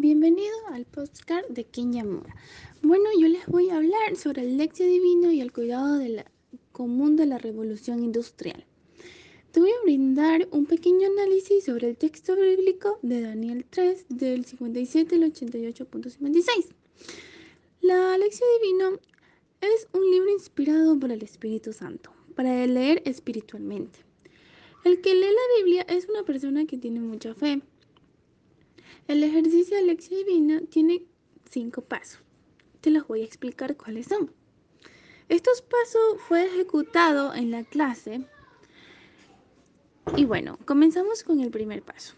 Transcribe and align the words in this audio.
Bienvenido 0.00 0.54
al 0.70 0.84
podcast 0.84 1.48
de 1.48 1.64
Kenya 1.64 2.04
Mora. 2.04 2.32
Bueno, 2.82 3.06
yo 3.18 3.26
les 3.26 3.44
voy 3.46 3.68
a 3.70 3.78
hablar 3.78 4.14
sobre 4.14 4.42
el 4.42 4.56
lección 4.56 4.88
divino 4.88 5.32
y 5.32 5.40
el 5.40 5.50
cuidado 5.50 5.98
del 5.98 6.22
común 6.70 7.16
de 7.16 7.26
la 7.26 7.36
revolución 7.38 8.04
industrial. 8.04 8.64
Te 9.50 9.58
voy 9.58 9.70
a 9.70 9.82
brindar 9.82 10.46
un 10.52 10.66
pequeño 10.66 11.08
análisis 11.08 11.64
sobre 11.64 11.88
el 11.88 11.96
texto 11.96 12.36
bíblico 12.36 13.00
de 13.02 13.22
Daniel 13.22 13.66
3 13.68 14.06
del 14.10 14.44
57 14.44 15.16
al 15.16 15.32
88.56. 15.32 16.44
La 17.80 18.16
lección 18.18 18.48
divino 18.62 19.00
es 19.60 19.88
un 19.92 20.08
libro 20.12 20.30
inspirado 20.30 20.96
por 20.96 21.10
el 21.10 21.24
Espíritu 21.24 21.72
Santo 21.72 22.12
para 22.36 22.64
leer 22.68 23.02
espiritualmente. 23.04 23.98
El 24.84 25.00
que 25.00 25.12
lee 25.12 25.22
la 25.22 25.56
Biblia 25.64 25.82
es 25.88 26.08
una 26.08 26.22
persona 26.22 26.66
que 26.66 26.78
tiene 26.78 27.00
mucha 27.00 27.34
fe 27.34 27.62
el 29.08 29.24
ejercicio 29.24 29.76
de 29.76 29.84
lección 29.84 30.24
divina 30.24 30.60
tiene 30.70 31.02
cinco 31.50 31.82
pasos. 31.82 32.20
Te 32.82 32.90
los 32.90 33.08
voy 33.08 33.22
a 33.22 33.24
explicar 33.24 33.76
cuáles 33.76 34.06
son. 34.06 34.30
Estos 35.28 35.62
pasos 35.62 36.20
fue 36.28 36.46
ejecutado 36.46 37.34
en 37.34 37.50
la 37.50 37.64
clase. 37.64 38.24
Y 40.16 40.24
bueno, 40.26 40.58
comenzamos 40.64 41.22
con 41.24 41.40
el 41.40 41.50
primer 41.50 41.82
paso. 41.82 42.14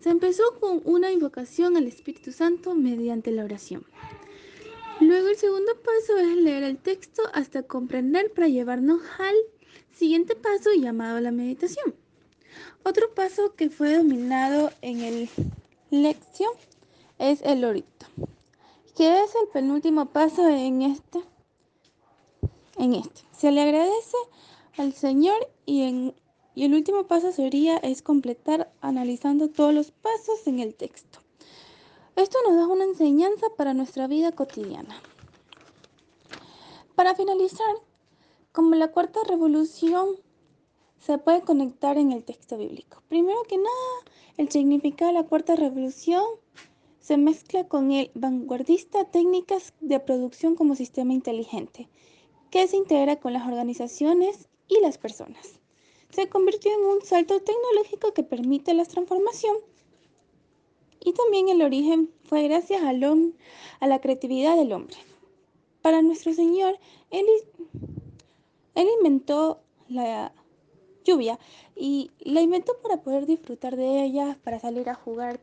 Se 0.00 0.08
empezó 0.08 0.58
con 0.58 0.80
una 0.84 1.12
invocación 1.12 1.76
al 1.76 1.86
Espíritu 1.86 2.32
Santo 2.32 2.74
mediante 2.74 3.30
la 3.32 3.44
oración. 3.44 3.84
Luego 5.00 5.28
el 5.28 5.36
segundo 5.36 5.72
paso 5.76 6.16
es 6.18 6.36
leer 6.36 6.62
el 6.62 6.78
texto 6.78 7.22
hasta 7.34 7.62
comprender 7.64 8.32
para 8.32 8.48
llevarnos 8.48 9.02
al 9.18 9.36
siguiente 9.92 10.36
paso 10.36 10.70
llamado 10.74 11.20
la 11.20 11.32
meditación. 11.32 11.99
Otro 12.84 13.14
paso 13.14 13.54
que 13.54 13.70
fue 13.70 13.96
dominado 13.96 14.70
en 14.82 15.00
el 15.00 15.30
lección 15.90 16.52
es 17.18 17.42
el 17.42 17.64
orito, 17.64 18.06
que 18.96 19.22
es 19.22 19.34
el 19.34 19.48
penúltimo 19.52 20.06
paso 20.06 20.48
en 20.48 20.82
este. 20.82 21.20
En 22.78 22.94
este. 22.94 23.22
Se 23.32 23.50
le 23.50 23.60
agradece 23.60 24.16
al 24.78 24.92
Señor 24.94 25.48
y, 25.66 25.82
en, 25.82 26.14
y 26.54 26.64
el 26.64 26.74
último 26.74 27.06
paso 27.06 27.32
sería 27.32 27.76
es 27.78 28.02
completar 28.02 28.72
analizando 28.80 29.48
todos 29.48 29.74
los 29.74 29.90
pasos 29.90 30.46
en 30.46 30.60
el 30.60 30.74
texto. 30.74 31.18
Esto 32.16 32.38
nos 32.46 32.56
da 32.56 32.66
una 32.66 32.84
enseñanza 32.84 33.46
para 33.56 33.74
nuestra 33.74 34.06
vida 34.06 34.32
cotidiana. 34.32 35.00
Para 36.94 37.14
finalizar, 37.14 37.74
como 38.52 38.74
la 38.74 38.88
cuarta 38.88 39.20
revolución 39.26 40.16
se 41.00 41.18
puede 41.18 41.42
conectar 41.42 41.98
en 41.98 42.12
el 42.12 42.22
texto 42.22 42.58
bíblico. 42.58 43.02
Primero 43.08 43.42
que 43.44 43.56
nada, 43.56 44.14
el 44.36 44.50
significado 44.50 45.12
de 45.12 45.18
la 45.18 45.26
cuarta 45.26 45.56
revolución 45.56 46.22
se 47.00 47.16
mezcla 47.16 47.66
con 47.66 47.90
el 47.90 48.10
vanguardista 48.14 49.04
técnicas 49.04 49.72
de 49.80 49.98
producción 49.98 50.54
como 50.54 50.76
sistema 50.76 51.14
inteligente, 51.14 51.88
que 52.50 52.68
se 52.68 52.76
integra 52.76 53.16
con 53.16 53.32
las 53.32 53.46
organizaciones 53.46 54.48
y 54.68 54.78
las 54.80 54.98
personas. 54.98 55.58
Se 56.10 56.28
convirtió 56.28 56.72
en 56.72 56.84
un 56.84 57.02
salto 57.02 57.40
tecnológico 57.40 58.12
que 58.12 58.22
permite 58.22 58.74
la 58.74 58.84
transformación. 58.84 59.56
Y 61.02 61.14
también 61.14 61.48
el 61.48 61.62
origen 61.62 62.10
fue 62.24 62.42
gracias 62.42 62.82
al 62.82 63.02
a 63.80 63.86
la 63.86 64.00
creatividad 64.00 64.56
del 64.56 64.72
hombre. 64.72 64.96
Para 65.80 66.02
nuestro 66.02 66.34
Señor, 66.34 66.78
Él, 67.10 67.24
él 68.74 68.88
inventó 68.98 69.60
la 69.88 70.32
lluvia 71.04 71.38
y 71.76 72.10
la 72.20 72.40
inventó 72.40 72.72
para 72.82 73.02
poder 73.02 73.26
disfrutar 73.26 73.76
de 73.76 74.04
ella, 74.04 74.38
para 74.44 74.58
salir 74.58 74.88
a 74.88 74.94
jugar 74.94 75.40